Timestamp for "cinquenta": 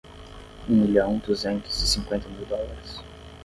1.87-2.27